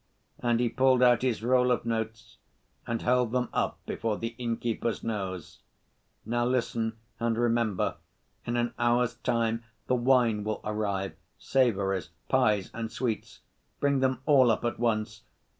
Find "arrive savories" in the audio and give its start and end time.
10.63-12.09